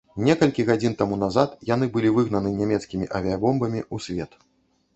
Некалькі 0.27 0.63
гадзін 0.69 0.95
таму 1.01 1.15
назад 1.23 1.53
яны 1.73 1.89
былі 1.97 2.13
выгнаны 2.17 2.55
нямецкімі 2.63 3.11
авіябомбамі 3.23 3.83
ў 3.93 4.05
свет. 4.07 4.31